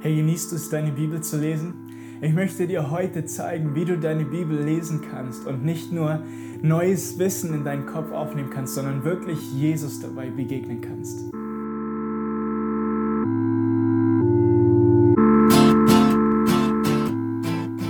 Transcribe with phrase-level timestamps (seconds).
[0.00, 1.72] Hey, genießt es, deine Bibel zu lesen?
[2.20, 6.20] Ich möchte dir heute zeigen, wie du deine Bibel lesen kannst und nicht nur
[6.60, 11.30] neues Wissen in deinen Kopf aufnehmen kannst, sondern wirklich Jesus dabei begegnen kannst.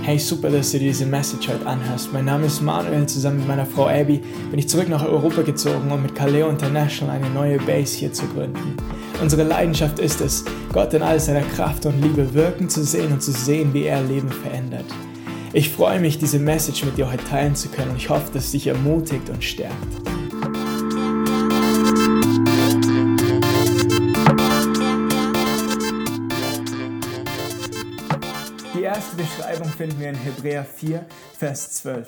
[0.03, 2.13] Hey, super, dass du diese Message heute anhörst.
[2.13, 3.05] Mein Name ist Manuel.
[3.07, 7.17] Zusammen mit meiner Frau Abby bin ich zurück nach Europa gezogen, um mit Kaleo International
[7.17, 8.77] eine neue Base hier zu gründen.
[9.19, 13.23] Unsere Leidenschaft ist es, Gott in all seiner Kraft und Liebe wirken zu sehen und
[13.23, 14.85] zu sehen, wie er Leben verändert.
[15.53, 18.45] Ich freue mich, diese Message mit dir heute teilen zu können und ich hoffe, dass
[18.45, 19.73] es dich ermutigt und stärkt.
[28.75, 31.03] Die erste Beschreibung finden wir in Hebräer 4,
[31.39, 32.07] Vers 12.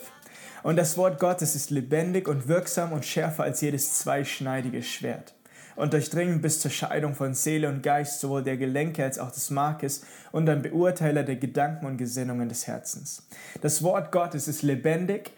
[0.62, 5.34] Und das Wort Gottes ist lebendig und wirksam und schärfer als jedes zweischneidige Schwert
[5.80, 9.50] und durchdringen bis zur Scheidung von Seele und Geist, sowohl der Gelenke als auch des
[9.50, 13.26] Markes und ein Beurteiler der Gedanken und Gesinnungen des Herzens.
[13.62, 15.32] Das Wort Gottes ist lebendig,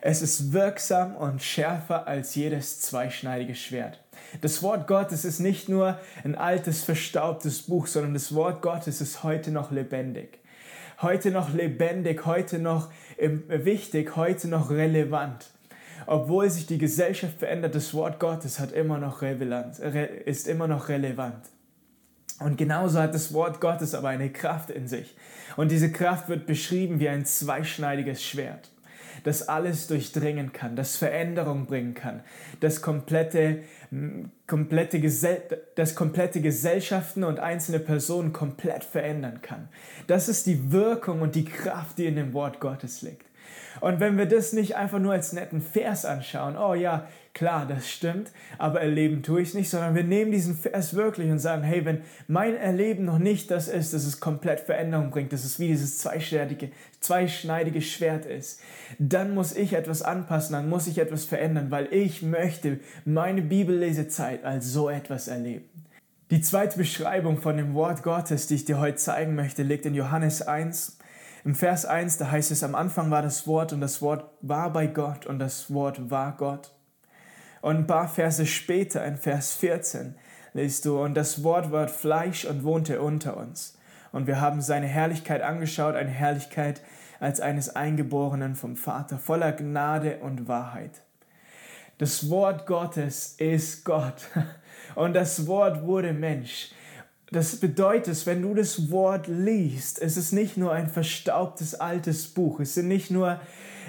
[0.00, 3.98] es ist wirksam und schärfer als jedes zweischneidige Schwert.
[4.42, 9.24] Das Wort Gottes ist nicht nur ein altes, verstaubtes Buch, sondern das Wort Gottes ist
[9.24, 10.38] heute noch lebendig.
[11.02, 15.50] Heute noch lebendig, heute noch wichtig, heute noch relevant
[16.10, 20.88] obwohl sich die Gesellschaft verändert, das Wort Gottes hat immer noch relevant, ist immer noch
[20.88, 21.44] relevant.
[22.40, 25.14] Und genauso hat das Wort Gottes aber eine Kraft in sich.
[25.56, 28.72] Und diese Kraft wird beschrieben wie ein zweischneidiges Schwert,
[29.22, 32.24] das alles durchdringen kann, das Veränderung bringen kann,
[32.58, 33.62] das komplette,
[34.48, 35.00] komplette,
[35.76, 39.68] das komplette Gesellschaften und einzelne Personen komplett verändern kann.
[40.08, 43.29] Das ist die Wirkung und die Kraft, die in dem Wort Gottes liegt.
[43.80, 47.88] Und wenn wir das nicht einfach nur als netten Vers anschauen, oh ja, klar, das
[47.88, 51.62] stimmt, aber erleben tue ich es nicht, sondern wir nehmen diesen Vers wirklich und sagen,
[51.62, 55.58] hey, wenn mein Erleben noch nicht das ist, dass es komplett Veränderung bringt, dass es
[55.58, 58.60] wie dieses zweischneidige, zweischneidige Schwert ist,
[58.98, 64.44] dann muss ich etwas anpassen, dann muss ich etwas verändern, weil ich möchte meine Bibellesezeit
[64.44, 65.68] als so etwas erleben.
[66.30, 69.94] Die zweite Beschreibung von dem Wort Gottes, die ich dir heute zeigen möchte, liegt in
[69.94, 70.99] Johannes 1,
[71.44, 74.72] im Vers 1, da heißt es, am Anfang war das Wort und das Wort war
[74.72, 76.74] bei Gott und das Wort war Gott.
[77.62, 80.14] Und ein paar Verse später, in Vers 14,
[80.52, 83.78] liest du, und das Wort ward Fleisch und wohnte unter uns.
[84.12, 86.82] Und wir haben seine Herrlichkeit angeschaut, eine Herrlichkeit
[87.20, 91.02] als eines Eingeborenen vom Vater, voller Gnade und Wahrheit.
[91.98, 94.28] Das Wort Gottes ist Gott.
[94.94, 96.72] Und das Wort wurde Mensch.
[97.32, 102.58] Das bedeutet, wenn du das Wort liest, es ist nicht nur ein verstaubtes altes Buch,
[102.58, 103.40] es sind nicht nur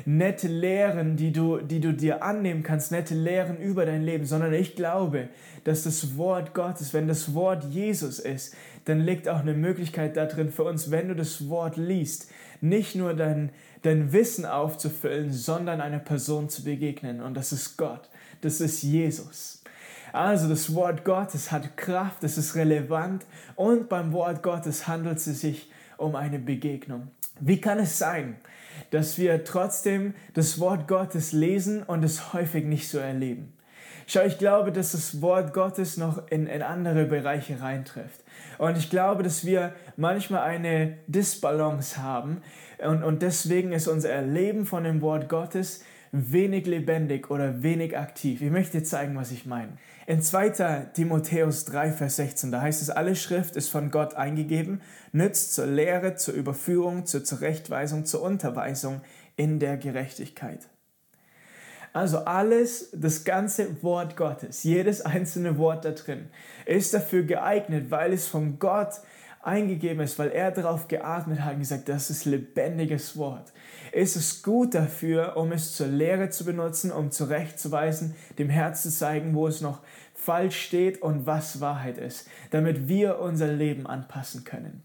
[0.05, 4.53] nette Lehren, die du, die du dir annehmen kannst, nette Lehren über dein Leben, sondern
[4.53, 5.29] ich glaube,
[5.63, 10.51] dass das Wort Gottes, wenn das Wort Jesus ist, dann liegt auch eine Möglichkeit darin
[10.51, 12.29] für uns, wenn du das Wort liest,
[12.61, 13.49] nicht nur dein,
[13.81, 17.21] dein Wissen aufzufüllen, sondern einer Person zu begegnen.
[17.21, 18.09] Und das ist Gott,
[18.41, 19.60] das ist Jesus.
[20.13, 25.25] Also das Wort Gottes hat Kraft, es ist relevant und beim Wort Gottes handelt es
[25.25, 27.09] sich um eine Begegnung.
[27.39, 28.35] Wie kann es sein,
[28.91, 33.53] dass wir trotzdem das Wort Gottes lesen und es häufig nicht so erleben?
[34.07, 38.21] Schau, ich glaube, dass das Wort Gottes noch in, in andere Bereiche reintrifft.
[38.57, 42.41] Und ich glaube, dass wir manchmal eine Disbalance haben
[42.79, 48.41] und, und deswegen ist unser Erleben von dem Wort Gottes wenig lebendig oder wenig aktiv.
[48.41, 49.77] Ich möchte zeigen, was ich meine.
[50.07, 50.89] In 2.
[50.93, 54.81] Timotheus 3, Vers 16, da heißt es, alle Schrift ist von Gott eingegeben,
[55.13, 59.01] nützt zur Lehre, zur Überführung, zur Zurechtweisung, zur Unterweisung
[59.37, 60.67] in der Gerechtigkeit.
[61.93, 66.29] Also alles, das ganze Wort Gottes, jedes einzelne Wort da drin,
[66.65, 68.93] ist dafür geeignet, weil es von Gott
[69.43, 73.51] eingegeben ist, weil er darauf geatmet hat und gesagt, das ist lebendiges Wort.
[73.91, 78.89] Ist es gut dafür, um es zur Lehre zu benutzen, um zurechtzuweisen, dem Herz zu
[78.89, 79.81] zeigen, wo es noch
[80.13, 84.83] falsch steht und was Wahrheit ist, damit wir unser Leben anpassen können.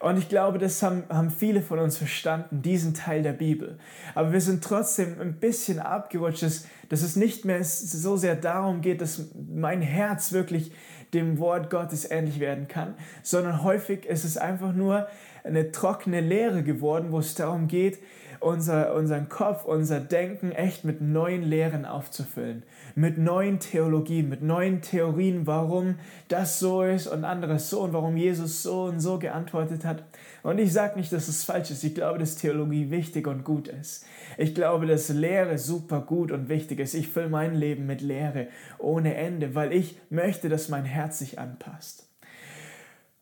[0.00, 3.78] Und ich glaube, das haben, haben viele von uns verstanden, diesen Teil der Bibel.
[4.14, 8.82] Aber wir sind trotzdem ein bisschen abgerutscht, dass, dass es nicht mehr so sehr darum
[8.82, 10.72] geht, dass mein Herz wirklich
[11.14, 15.08] dem Wort Gottes ähnlich werden kann, sondern häufig ist es einfach nur
[15.44, 17.98] eine trockene Lehre geworden, wo es darum geht,
[18.40, 22.62] unser, unseren Kopf, unser Denken echt mit neuen Lehren aufzufüllen,
[22.94, 25.96] mit neuen Theologien, mit neuen Theorien, warum
[26.28, 30.04] das so ist und anderes so und warum Jesus so und so geantwortet hat.
[30.42, 31.84] Und ich sage nicht, dass es falsch ist.
[31.84, 34.06] Ich glaube, dass Theologie wichtig und gut ist.
[34.38, 36.94] Ich glaube, dass Lehre super gut und wichtig ist.
[36.94, 38.48] Ich fülle mein Leben mit Lehre
[38.78, 42.05] ohne Ende, weil ich möchte, dass mein Herz sich anpasst.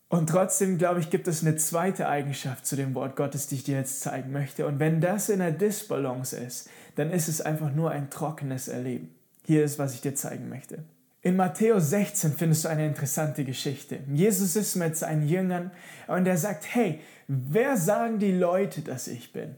[0.07, 3.63] Und trotzdem, glaube ich, gibt es eine zweite Eigenschaft zu dem Wort Gottes, die ich
[3.63, 4.67] dir jetzt zeigen möchte.
[4.67, 9.13] Und wenn das in einer Disbalance ist, dann ist es einfach nur ein trockenes Erleben.
[9.45, 10.83] Hier ist, was ich dir zeigen möchte.
[11.21, 13.97] In Matthäus 16 findest du eine interessante Geschichte.
[14.13, 15.71] Jesus ist mit seinen Jüngern
[16.07, 19.55] und er sagt, hey, wer sagen die Leute, dass ich bin?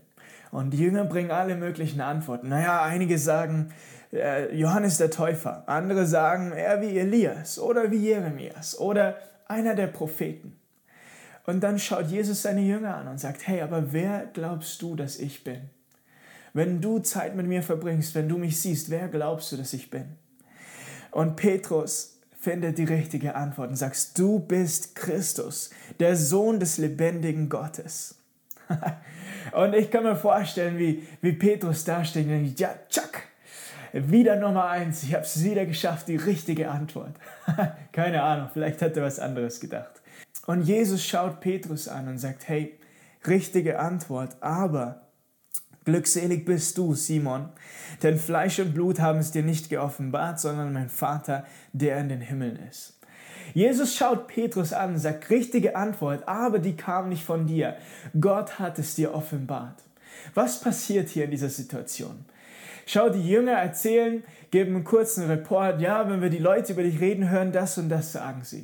[0.51, 2.47] Und die Jünger bringen alle möglichen Antworten.
[2.47, 3.73] Naja, einige sagen
[4.13, 9.17] äh, Johannes der Täufer, andere sagen er wie Elias oder wie Jeremias oder
[9.47, 10.57] einer der Propheten.
[11.45, 15.17] Und dann schaut Jesus seine Jünger an und sagt, hey, aber wer glaubst du, dass
[15.17, 15.69] ich bin?
[16.53, 19.89] Wenn du Zeit mit mir verbringst, wenn du mich siehst, wer glaubst du, dass ich
[19.89, 20.05] bin?
[21.11, 25.69] Und Petrus findet die richtige Antwort und sagt, du bist Christus,
[25.99, 28.15] der Sohn des lebendigen Gottes.
[29.53, 33.23] und ich kann mir vorstellen, wie, wie Petrus da steht und denkt, ja, tschack,
[33.93, 37.15] wieder Nummer eins, ich habe es wieder geschafft, die richtige Antwort.
[37.91, 40.01] Keine Ahnung, vielleicht hat er was anderes gedacht.
[40.45, 42.77] Und Jesus schaut Petrus an und sagt, hey,
[43.25, 45.01] richtige Antwort, aber
[45.85, 47.49] glückselig bist du, Simon,
[48.03, 52.21] denn Fleisch und Blut haben es dir nicht geoffenbart, sondern mein Vater, der in den
[52.21, 52.97] Himmeln ist.
[53.53, 57.77] Jesus schaut Petrus an und sagt, richtige Antwort, aber die kam nicht von dir.
[58.19, 59.83] Gott hat es dir offenbart.
[60.33, 62.25] Was passiert hier in dieser Situation?
[62.89, 67.01] Schau, die Jünger erzählen, geben einen kurzen Report, ja, wenn wir die Leute über dich
[67.01, 68.61] reden hören, das und das sagen sie.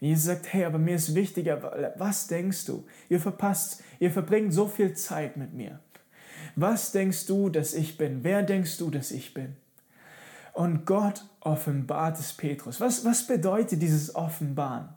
[0.00, 2.86] Und Jesus sagt, hey, aber mir ist wichtiger, was denkst du?
[3.10, 5.78] Ihr verpasst, ihr verbringt so viel Zeit mit mir.
[6.54, 8.24] Was denkst du, dass ich bin?
[8.24, 9.56] Wer denkst du, dass ich bin?
[10.54, 12.80] Und Gott offenbart es Petrus.
[12.80, 14.88] Was, was bedeutet dieses Offenbaren?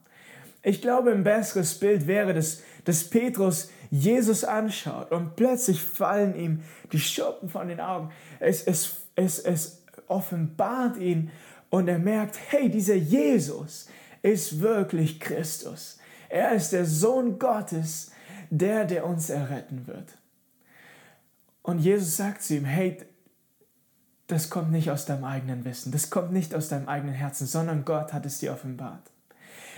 [0.62, 6.64] Ich glaube, ein besseres Bild wäre, dass, dass Petrus Jesus anschaut und plötzlich fallen ihm
[6.92, 8.12] die Schuppen von den Augen.
[8.40, 11.32] Es, es, es, es offenbart ihn
[11.70, 13.88] und er merkt, hey, dieser Jesus
[14.22, 15.98] ist wirklich Christus.
[16.28, 18.12] Er ist der Sohn Gottes,
[18.50, 20.18] der, der uns erretten wird.
[21.62, 22.98] Und Jesus sagt zu ihm, hey,
[24.28, 27.86] das kommt nicht aus deinem eigenen Wissen, das kommt nicht aus deinem eigenen Herzen, sondern
[27.86, 29.12] Gott hat es dir offenbart.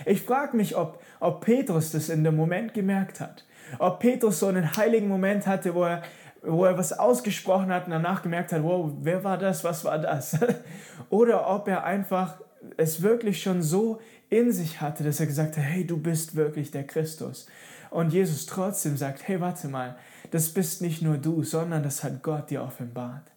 [0.06, 3.44] Ich frage mich, ob, ob Petrus das in dem Moment gemerkt hat.
[3.78, 6.02] Ob Petrus so einen heiligen Moment hatte, wo er,
[6.42, 9.98] wo er was ausgesprochen hat und danach gemerkt hat, wow, wer war das, was war
[9.98, 10.38] das?
[11.10, 12.40] Oder ob er einfach
[12.76, 14.00] es wirklich schon so
[14.30, 17.46] in sich hatte, dass er gesagt hat, hey, du bist wirklich der Christus.
[17.90, 19.96] Und Jesus trotzdem sagt, hey, warte mal,
[20.30, 23.31] das bist nicht nur du, sondern das hat Gott dir offenbart.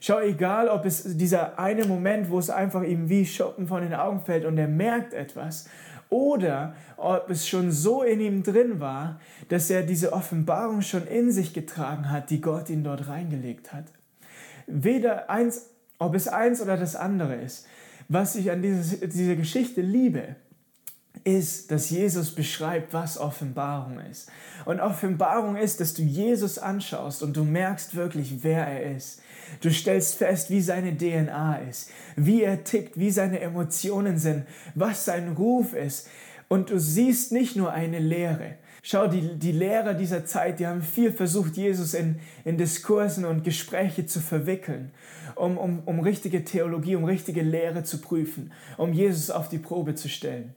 [0.00, 3.94] Schau, egal ob es dieser eine Moment, wo es einfach ihm wie Schuppen von den
[3.94, 5.68] Augen fällt und er merkt etwas,
[6.08, 11.32] oder ob es schon so in ihm drin war, dass er diese Offenbarung schon in
[11.32, 13.86] sich getragen hat, die Gott ihn dort reingelegt hat.
[14.66, 17.66] Weder eins, ob es eins oder das andere ist.
[18.08, 20.36] Was ich an dieser, dieser Geschichte liebe,
[21.26, 24.30] ist, dass Jesus beschreibt, was Offenbarung ist.
[24.64, 29.20] Und Offenbarung ist, dass du Jesus anschaust und du merkst wirklich, wer er ist.
[29.60, 34.44] Du stellst fest, wie seine DNA ist, wie er tickt, wie seine Emotionen sind,
[34.76, 36.08] was sein Ruf ist.
[36.48, 38.54] Und du siehst nicht nur eine Lehre.
[38.82, 43.42] Schau, die, die Lehrer dieser Zeit, die haben viel versucht, Jesus in, in Diskursen und
[43.42, 44.92] Gespräche zu verwickeln,
[45.34, 49.96] um, um, um richtige Theologie, um richtige Lehre zu prüfen, um Jesus auf die Probe
[49.96, 50.54] zu stellen.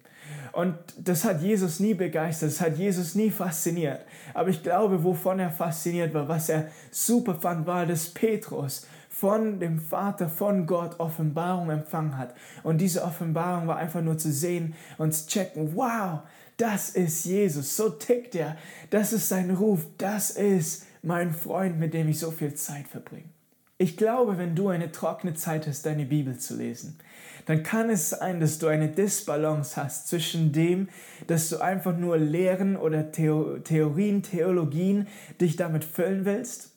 [0.52, 4.02] Und das hat Jesus nie begeistert, das hat Jesus nie fasziniert.
[4.34, 9.60] Aber ich glaube, wovon er fasziniert war, was er super fand, war, dass Petrus von
[9.60, 12.34] dem Vater, von Gott Offenbarung empfangen hat.
[12.64, 16.22] Und diese Offenbarung war einfach nur zu sehen und zu checken, wow,
[16.58, 18.58] das ist Jesus, so tickt er,
[18.90, 23.30] das ist sein Ruf, das ist mein Freund, mit dem ich so viel Zeit verbringe.
[23.78, 27.00] Ich glaube, wenn du eine trockene Zeit hast, deine Bibel zu lesen,
[27.50, 30.88] dann kann es sein, dass du eine Disbalance hast zwischen dem,
[31.26, 35.08] dass du einfach nur Lehren oder Theo Theorien, Theologien
[35.42, 36.76] dich damit füllen willst,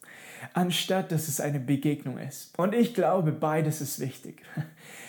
[0.54, 2.58] anstatt dass es eine Begegnung ist.
[2.58, 4.40] Und ich glaube, beides ist wichtig.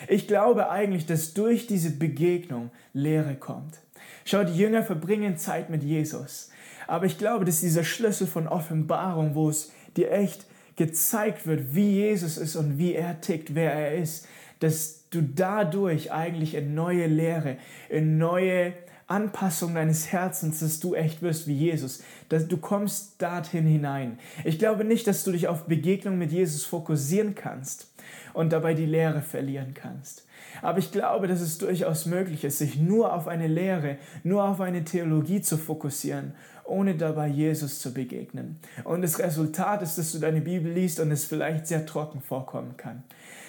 [0.06, 3.78] Ich glaube eigentlich, dass durch diese Begegnung Lehre kommt.
[4.26, 6.50] Schau, die Jünger verbringen Zeit mit Jesus.
[6.86, 10.44] Aber ich glaube, dass dieser Schlüssel von Offenbarung, wo es dir echt
[10.76, 14.26] gezeigt wird, wie Jesus ist und wie er tickt, wer er ist,
[14.60, 17.56] dass du dadurch eigentlich in neue Lehre,
[17.88, 18.72] in neue
[19.06, 24.18] Anpassung deines Herzens, dass du echt wirst wie Jesus, dass du kommst dorthin hinein.
[24.44, 27.94] Ich glaube nicht, dass du dich auf Begegnung mit Jesus fokussieren kannst,
[28.34, 30.26] und dabei die Lehre verlieren kannst.
[30.60, 34.60] Aber ich glaube, dass es durchaus möglich ist, sich nur auf eine Lehre, nur auf
[34.60, 38.58] eine Theologie zu fokussieren, ohne dabei Jesus zu begegnen.
[38.84, 42.76] Und das Resultat ist, dass du deine Bibel liest und es vielleicht sehr trocken vorkommen
[42.76, 43.04] kann.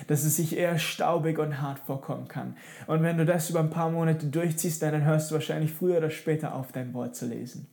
[0.07, 2.57] Dass es sich eher staubig und hart vorkommen kann.
[2.87, 6.09] Und wenn du das über ein paar Monate durchziehst, dann hörst du wahrscheinlich früher oder
[6.09, 7.67] später auf, dein Wort zu lesen.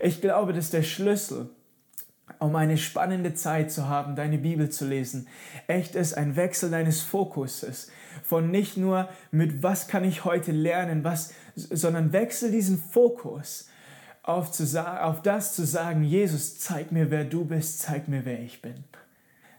[0.00, 1.48] Ich glaube, dass der Schlüssel
[2.38, 5.28] um eine spannende Zeit zu haben, deine Bibel zu lesen.
[5.66, 7.90] Echt ist ein Wechsel deines Fokuses
[8.22, 13.68] von nicht nur mit was kann ich heute lernen, was, sondern wechsel diesen Fokus
[14.22, 18.40] auf, zu, auf das zu sagen, Jesus, zeig mir, wer du bist, zeig mir, wer
[18.40, 18.84] ich bin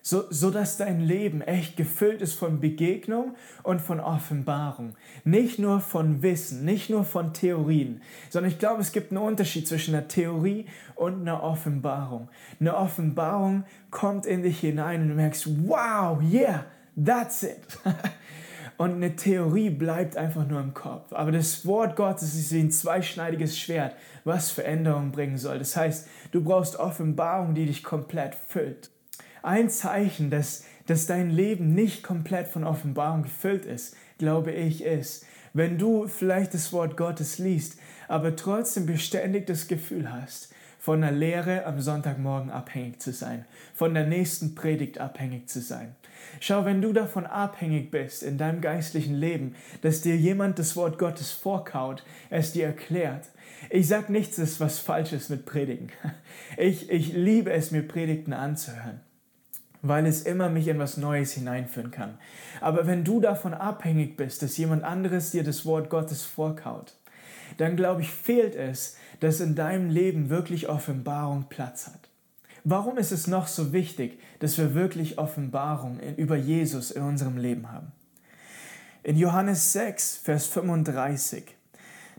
[0.03, 4.95] so, so dass dein Leben echt gefüllt ist von Begegnung und von Offenbarung.
[5.23, 9.65] Nicht nur von Wissen, nicht nur von Theorien, sondern ich glaube, es gibt einen Unterschied
[9.65, 10.65] zwischen einer Theorie
[10.95, 12.29] und einer Offenbarung.
[12.59, 16.65] Eine Offenbarung kommt in dich hinein und du merkst, wow, yeah,
[17.03, 17.61] that's it.
[18.77, 21.13] Und eine Theorie bleibt einfach nur im Kopf.
[21.13, 25.59] Aber das Wort Gottes ist wie ein zweischneidiges Schwert, was Veränderung bringen soll.
[25.59, 28.89] Das heißt, du brauchst Offenbarung, die dich komplett füllt.
[29.43, 35.25] Ein Zeichen, dass, dass dein Leben nicht komplett von Offenbarung gefüllt ist, glaube ich, ist,
[35.53, 37.77] wenn du vielleicht das Wort Gottes liest,
[38.07, 40.52] aber trotzdem beständig das Gefühl hast,
[40.83, 45.95] von der Lehre am Sonntagmorgen abhängig zu sein, von der nächsten Predigt abhängig zu sein.
[46.41, 50.99] Schau, wenn du davon abhängig bist in deinem geistlichen Leben, dass dir jemand das Wort
[50.99, 53.29] Gottes vorkaut, es dir erklärt.
[53.69, 55.89] Ich sag nichts ist was Falsches mit Predigen.
[56.57, 58.99] Ich, ich liebe es, mir Predigten anzuhören
[59.85, 62.17] weil es immer mich in was Neues hineinführen kann.
[62.61, 66.93] Aber wenn du davon abhängig bist, dass jemand anderes dir das Wort Gottes vorkaut,
[67.57, 72.09] dann glaube ich, fehlt es, dass in deinem Leben wirklich Offenbarung Platz hat.
[72.65, 77.71] Warum ist es noch so wichtig, dass wir wirklich Offenbarung über Jesus in unserem Leben
[77.71, 77.93] haben?
[79.01, 81.55] In Johannes 6, Vers 35,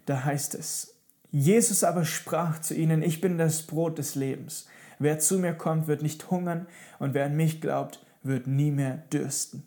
[0.06, 0.94] da heißt es,
[1.30, 4.66] Jesus aber sprach zu ihnen, ich bin das Brot des Lebens.
[4.98, 6.66] Wer zu mir kommt, wird nicht hungern
[6.98, 9.66] und wer an mich glaubt, wird nie mehr dürsten.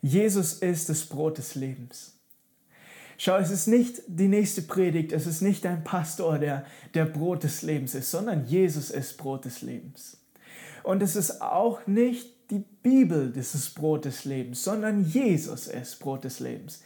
[0.00, 2.21] Jesus ist das Brot des Lebens.
[3.24, 6.64] Schau, es ist nicht die nächste Predigt, es ist nicht dein Pastor, der
[6.94, 10.16] der Brot des Lebens ist, sondern Jesus ist Brot des Lebens.
[10.82, 16.00] Und es ist auch nicht die Bibel, das ist Brot des Lebens, sondern Jesus ist
[16.00, 16.82] Brot des Lebens.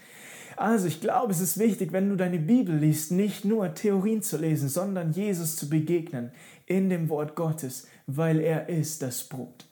[0.58, 4.36] Also ich glaube, es ist wichtig, wenn du deine Bibel liest, nicht nur Theorien zu
[4.36, 6.32] lesen, sondern Jesus zu begegnen
[6.66, 9.65] in dem Wort Gottes, weil er ist das Brot.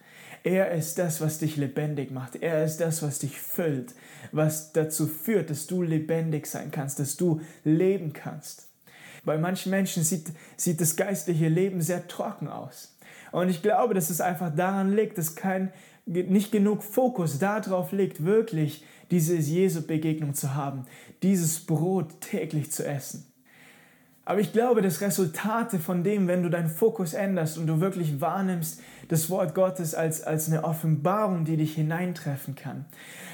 [0.44, 2.36] Er ist das, was dich lebendig macht.
[2.36, 3.94] Er ist das, was dich füllt,
[4.30, 8.68] was dazu führt, dass du lebendig sein kannst, dass du leben kannst.
[9.24, 10.26] Bei manchen Menschen sieht,
[10.58, 12.94] sieht das geistliche Leben sehr trocken aus.
[13.32, 15.72] Und ich glaube, dass es einfach daran liegt, dass kein,
[16.04, 20.84] nicht genug Fokus darauf liegt, wirklich diese Jesu-Begegnung zu haben,
[21.22, 23.26] dieses Brot täglich zu essen.
[24.26, 28.20] Aber ich glaube, dass Resultate von dem, wenn du deinen Fokus änderst und du wirklich
[28.20, 32.84] wahrnimmst das Wort Gottes als, als eine Offenbarung, die dich hineintreffen kann,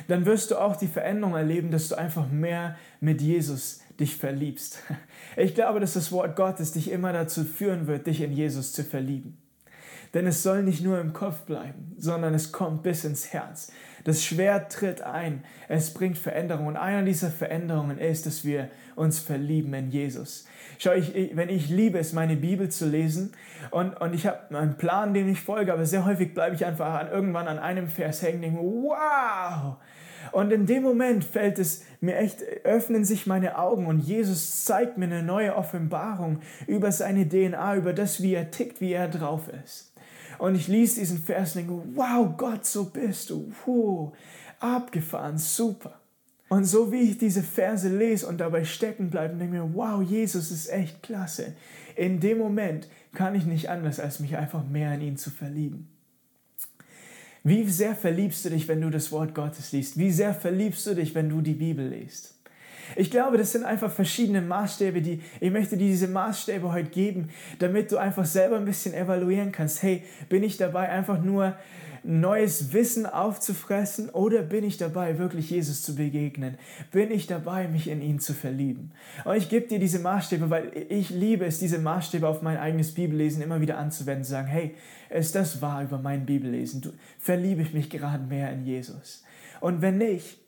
[0.08, 4.78] dann wirst du auch die Veränderung erleben, dass du einfach mehr mit Jesus dich verliebst.
[5.36, 8.82] Ich glaube, dass das Wort Gottes dich immer dazu führen wird, dich in Jesus zu
[8.82, 9.38] verlieben.
[10.14, 13.70] Denn es soll nicht nur im Kopf bleiben, sondern es kommt bis ins Herz.
[14.04, 16.66] Das Schwert tritt ein, es bringt Veränderung.
[16.66, 20.46] Und einer dieser Veränderungen ist, dass wir uns verlieben in Jesus.
[20.78, 23.32] Schau, ich, ich, wenn ich liebe es, meine Bibel zu lesen
[23.70, 26.94] und, und ich habe einen Plan, dem ich folge, aber sehr häufig bleibe ich einfach
[26.94, 29.76] an, irgendwann an einem Vers hängen und denke, wow!
[30.32, 34.98] Und in dem Moment fällt es mir echt, öffnen sich meine Augen und Jesus zeigt
[34.98, 39.48] mir eine neue Offenbarung über seine DNA, über das, wie er tickt, wie er drauf
[39.64, 39.89] ist.
[40.40, 43.52] Und ich lese diesen Vers und denke, wow, Gott, so bist du.
[43.62, 44.10] Puh,
[44.58, 46.00] abgefahren, super.
[46.48, 50.50] Und so wie ich diese Verse lese und dabei stecken bleibe, denke mir, wow, Jesus
[50.50, 51.52] ist echt klasse.
[51.94, 55.88] In dem Moment kann ich nicht anders, als mich einfach mehr in ihn zu verlieben.
[57.44, 59.98] Wie sehr verliebst du dich, wenn du das Wort Gottes liest?
[59.98, 62.39] Wie sehr verliebst du dich, wenn du die Bibel liest?
[62.96, 67.30] Ich glaube, das sind einfach verschiedene Maßstäbe, die ich möchte dir diese Maßstäbe heute geben,
[67.58, 69.82] damit du einfach selber ein bisschen evaluieren kannst.
[69.82, 71.56] Hey, bin ich dabei einfach nur
[72.02, 76.56] neues Wissen aufzufressen oder bin ich dabei, wirklich Jesus zu begegnen?
[76.90, 78.92] Bin ich dabei, mich in ihn zu verlieben?
[79.24, 82.94] Und ich gebe dir diese Maßstäbe, weil ich liebe es, diese Maßstäbe auf mein eigenes
[82.94, 84.74] Bibellesen immer wieder anzuwenden, zu sagen, hey,
[85.10, 86.80] ist das wahr über mein Bibellesen?
[86.80, 89.24] Du, verliebe ich mich gerade mehr in Jesus?
[89.60, 90.38] Und wenn nicht,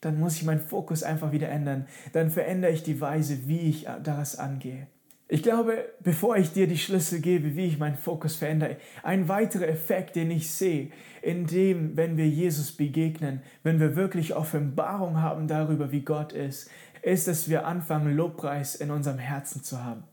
[0.00, 1.86] dann muss ich meinen Fokus einfach wieder ändern.
[2.12, 4.86] Dann verändere ich die Weise, wie ich das angehe.
[5.28, 9.66] Ich glaube, bevor ich dir die Schlüssel gebe, wie ich meinen Fokus verändere, ein weiterer
[9.66, 15.48] Effekt, den ich sehe, in dem, wenn wir Jesus begegnen, wenn wir wirklich Offenbarung haben
[15.48, 16.70] darüber, wie Gott ist,
[17.02, 20.04] ist, dass wir anfangen, Lobpreis in unserem Herzen zu haben.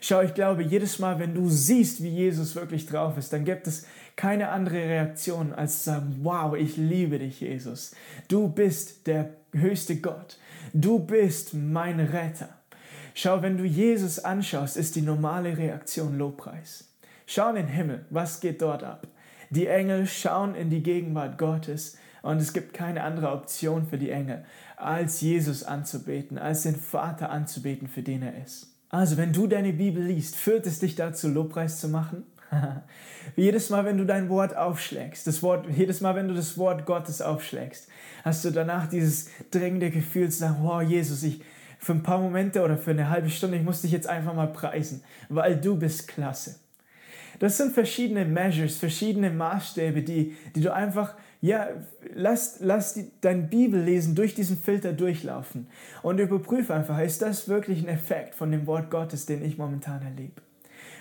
[0.00, 3.66] Schau, ich glaube, jedes Mal, wenn du siehst, wie Jesus wirklich drauf ist, dann gibt
[3.66, 3.86] es
[4.18, 7.94] keine andere Reaktion, als zu sagen, wow, ich liebe dich, Jesus.
[8.26, 10.38] Du bist der höchste Gott.
[10.74, 12.48] Du bist mein Retter.
[13.14, 16.92] Schau, wenn du Jesus anschaust, ist die normale Reaktion Lobpreis.
[17.26, 19.06] Schau in den Himmel, was geht dort ab?
[19.50, 24.10] Die Engel schauen in die Gegenwart Gottes und es gibt keine andere Option für die
[24.10, 24.44] Engel,
[24.76, 28.74] als Jesus anzubeten, als den Vater anzubeten, für den er ist.
[28.90, 32.24] Also, wenn du deine Bibel liest, führt es dich dazu, Lobpreis zu machen?
[33.36, 36.86] jedes Mal, wenn du dein Wort aufschlägst, das Wort, jedes Mal, wenn du das Wort
[36.86, 37.88] Gottes aufschlägst,
[38.24, 41.42] hast du danach dieses drängende Gefühl zu sagen, wow, Jesus, ich,
[41.78, 44.52] für ein paar Momente oder für eine halbe Stunde, ich muss dich jetzt einfach mal
[44.52, 46.56] preisen, weil du bist klasse.
[47.38, 51.68] Das sind verschiedene Measures, verschiedene Maßstäbe, die, die du einfach, ja,
[52.14, 55.68] lass, lass die, dein Bibellesen durch diesen Filter durchlaufen
[56.02, 60.02] und überprüfe einfach, ist das wirklich ein Effekt von dem Wort Gottes, den ich momentan
[60.02, 60.47] erlebe?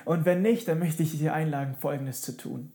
[0.08, 2.72] Und wenn nicht, dann möchte ich dir einladen, Folgendes zu tun.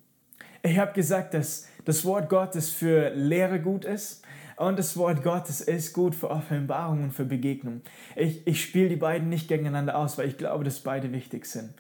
[0.63, 4.23] Ich habe gesagt, dass das Wort Gottes für Lehre gut ist
[4.57, 7.81] und das Wort Gottes ist gut für Offenbarung und für Begegnung.
[8.17, 11.71] Ich, ich spiele die beiden nicht gegeneinander aus, weil ich glaube, dass beide wichtig sind.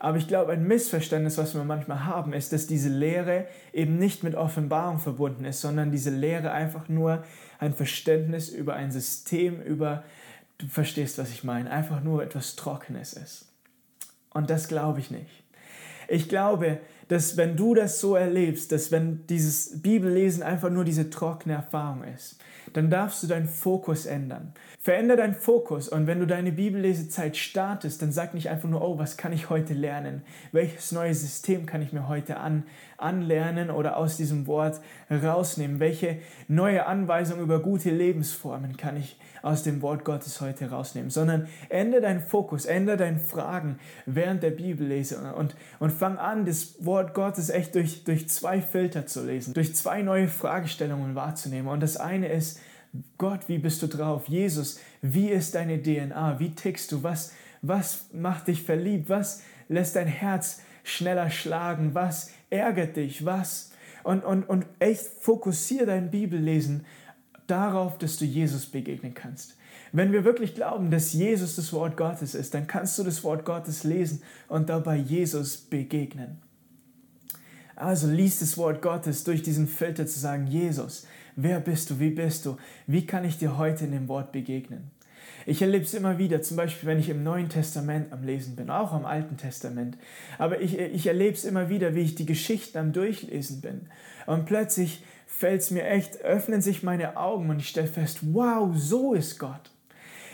[0.00, 4.24] Aber ich glaube, ein Missverständnis, was wir manchmal haben, ist, dass diese Lehre eben nicht
[4.24, 7.22] mit Offenbarung verbunden ist, sondern diese Lehre einfach nur
[7.60, 10.02] ein Verständnis über ein System, über,
[10.58, 13.52] du verstehst, was ich meine, einfach nur etwas Trockenes ist.
[14.36, 15.44] Und das glaube ich nicht.
[16.08, 16.78] Ich glaube,
[17.08, 22.04] dass wenn du das so erlebst, dass wenn dieses Bibellesen einfach nur diese trockene Erfahrung
[22.04, 22.38] ist,
[22.74, 24.52] dann darfst du deinen Fokus ändern.
[24.78, 28.98] Veränder deinen Fokus und wenn du deine Bibellesezeit startest, dann sag nicht einfach nur, oh,
[28.98, 30.20] was kann ich heute lernen?
[30.52, 32.64] Welches neue System kann ich mir heute an,
[32.98, 35.80] anlernen oder aus diesem Wort rausnehmen?
[35.80, 41.10] Welche neue Anweisung über gute Lebensformen kann ich aus dem Wort Gottes heute rausnehmen?
[41.10, 46.84] Sondern ändere deinen Fokus, ändere deine Fragen während der Bibellese und, und fang an, das
[46.84, 51.68] Wort Gottes echt durch, durch zwei Filter zu lesen, durch zwei neue Fragestellungen wahrzunehmen.
[51.68, 52.60] Und das eine ist,
[53.18, 54.28] Gott, wie bist du drauf?
[54.28, 56.40] Jesus, wie ist deine DNA?
[56.40, 57.02] Wie tickst du?
[57.02, 59.08] Was, was macht dich verliebt?
[59.08, 61.94] Was lässt dein Herz schneller schlagen?
[61.94, 63.24] Was ärgert dich?
[63.24, 63.72] Was?
[64.02, 66.86] Und, und, und echt fokussiere dein Bibellesen
[67.46, 69.56] darauf, dass du Jesus begegnen kannst.
[69.92, 73.44] Wenn wir wirklich glauben, dass Jesus das Wort Gottes ist, dann kannst du das Wort
[73.44, 76.38] Gottes lesen und dabei Jesus begegnen.
[77.76, 81.06] Also liest das Wort Gottes durch diesen Filter zu sagen, Jesus,
[81.36, 82.00] Wer bist du?
[82.00, 82.56] Wie bist du?
[82.86, 84.90] Wie kann ich dir heute in dem Wort begegnen?
[85.44, 88.70] Ich erlebe es immer wieder, zum Beispiel, wenn ich im Neuen Testament am Lesen bin,
[88.70, 89.98] auch am Alten Testament.
[90.38, 93.82] Aber ich, ich erlebe es immer wieder, wie ich die Geschichten am Durchlesen bin.
[94.26, 98.74] Und plötzlich fällt es mir echt, öffnen sich meine Augen und ich stelle fest, wow,
[98.74, 99.70] so ist Gott.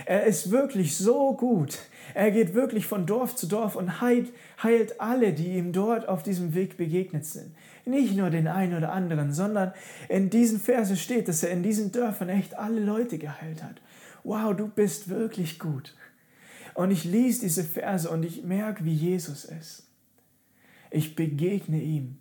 [0.07, 1.79] Er ist wirklich so gut.
[2.15, 6.23] Er geht wirklich von Dorf zu Dorf und heilt, heilt alle, die ihm dort auf
[6.23, 7.55] diesem Weg begegnet sind.
[7.85, 9.73] Nicht nur den einen oder anderen, sondern
[10.09, 13.81] in diesen Versen steht, dass er in diesen Dörfern echt alle Leute geheilt hat.
[14.25, 15.95] Wow, du bist wirklich gut.
[16.75, 19.87] Und ich lese diese Verse und ich merke, wie Jesus ist.
[20.91, 22.19] Ich begegne ihm.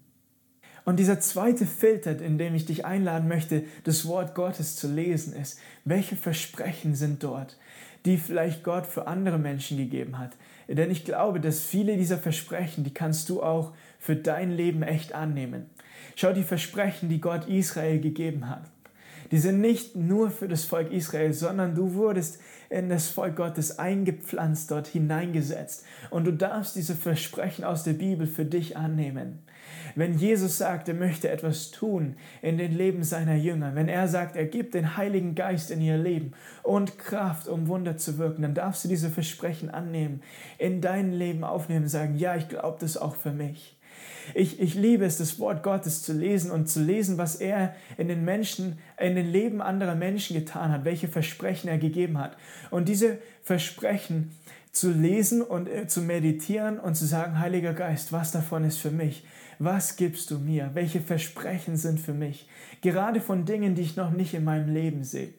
[0.84, 5.34] Und dieser zweite Filter, in dem ich dich einladen möchte, das Wort Gottes zu lesen,
[5.34, 7.58] ist, welche Versprechen sind dort,
[8.06, 10.32] die vielleicht Gott für andere Menschen gegeben hat.
[10.68, 15.14] Denn ich glaube, dass viele dieser Versprechen, die kannst du auch für dein Leben echt
[15.14, 15.70] annehmen.
[16.16, 18.64] Schau die Versprechen, die Gott Israel gegeben hat.
[19.32, 22.40] Die sind nicht nur für das Volk Israel, sondern du wurdest
[22.70, 25.86] in das Volk Gottes eingepflanzt, dort hineingesetzt.
[26.10, 29.40] Und du darfst diese Versprechen aus der Bibel für dich annehmen.
[29.96, 34.36] Wenn Jesus sagt, er möchte etwas tun in den Leben seiner Jünger, wenn er sagt,
[34.36, 38.54] er gibt den Heiligen Geist in ihr Leben und Kraft, um Wunder zu wirken, dann
[38.54, 40.22] darfst du diese Versprechen annehmen,
[40.58, 43.76] in dein Leben aufnehmen, sagen, ja, ich glaube das auch für mich.
[44.34, 48.08] Ich, ich liebe es, das Wort Gottes zu lesen und zu lesen, was er in
[48.08, 52.38] den Menschen, in den Leben anderer Menschen getan hat, welche Versprechen er gegeben hat.
[52.70, 54.32] Und diese Versprechen
[54.72, 58.92] zu lesen und äh, zu meditieren und zu sagen, Heiliger Geist, was davon ist für
[58.92, 59.26] mich?
[59.60, 60.72] Was gibst du mir?
[60.74, 62.48] Welche Versprechen sind für mich?
[62.82, 65.34] Gerade von Dingen, die ich noch nicht in meinem Leben sehe.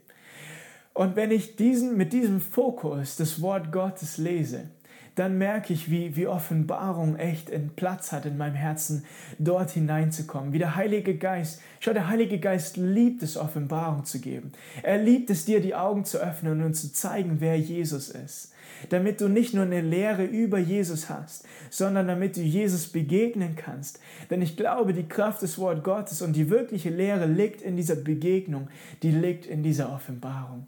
[0.95, 4.69] Und wenn ich diesen, mit diesem Fokus das Wort Gottes lese,
[5.15, 9.05] dann merke ich, wie, wie Offenbarung echt einen Platz hat in meinem Herzen,
[9.39, 10.53] dort hineinzukommen.
[10.53, 14.53] Wie der Heilige Geist, schau, der Heilige Geist liebt es, Offenbarung zu geben.
[14.83, 18.53] Er liebt es, dir die Augen zu öffnen und zu zeigen, wer Jesus ist.
[18.89, 24.01] Damit du nicht nur eine Lehre über Jesus hast, sondern damit du Jesus begegnen kannst.
[24.31, 27.97] Denn ich glaube, die Kraft des Wort Gottes und die wirkliche Lehre liegt in dieser
[27.97, 28.69] Begegnung,
[29.03, 30.67] die liegt in dieser Offenbarung.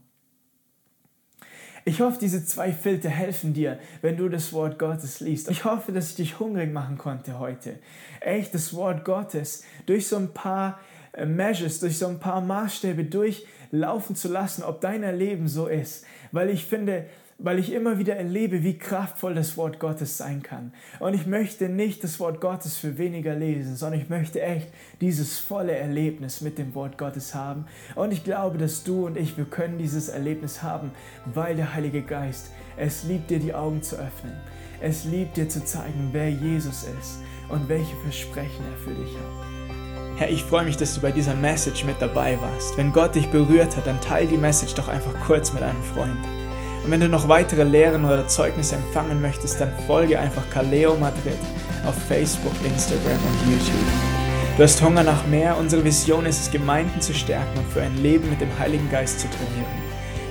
[1.86, 5.50] Ich hoffe, diese zwei Filter helfen dir, wenn du das Wort Gottes liest.
[5.50, 7.78] Ich hoffe, dass ich dich hungrig machen konnte heute.
[8.20, 10.80] Echt das Wort Gottes durch so ein paar
[11.12, 16.06] äh, Measures, durch so ein paar Maßstäbe durchlaufen zu lassen, ob dein Leben so ist.
[16.32, 17.04] Weil ich finde,
[17.38, 20.72] weil ich immer wieder erlebe, wie kraftvoll das Wort Gottes sein kann.
[21.00, 24.68] Und ich möchte nicht das Wort Gottes für weniger lesen, sondern ich möchte echt
[25.00, 27.66] dieses volle Erlebnis mit dem Wort Gottes haben.
[27.96, 30.92] Und ich glaube, dass du und ich, wir können dieses Erlebnis haben,
[31.26, 34.34] weil der Heilige Geist es liebt dir die Augen zu öffnen.
[34.80, 40.18] Es liebt dir zu zeigen, wer Jesus ist und welche Versprechen er für dich hat.
[40.18, 42.76] Herr, ich freue mich, dass du bei dieser Message mit dabei warst.
[42.76, 46.43] Wenn Gott dich berührt hat, dann teile die Message doch einfach kurz mit einem Freund.
[46.84, 51.38] Und wenn du noch weitere Lehren oder Zeugnisse empfangen möchtest, dann folge einfach Kaleo Madrid
[51.86, 54.54] auf Facebook, Instagram und YouTube.
[54.58, 55.56] Du hast Hunger nach mehr.
[55.56, 59.20] Unsere Vision ist es, Gemeinden zu stärken und für ein Leben mit dem Heiligen Geist
[59.20, 59.84] zu trainieren.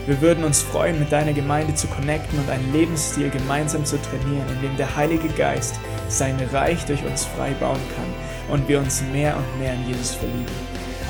[0.06, 4.46] Wir würden uns freuen, mit deiner Gemeinde zu connecten und einen Lebensstil gemeinsam zu trainieren,
[4.50, 9.02] in dem der Heilige Geist sein Reich durch uns frei bauen kann und wir uns
[9.12, 10.46] mehr und mehr in Jesus verlieben.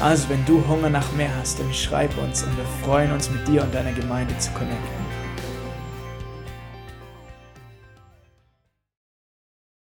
[0.01, 3.47] Also, wenn du Hunger nach mehr hast, dann schreib uns und wir freuen uns, mit
[3.47, 5.02] dir und deiner Gemeinde zu connecten.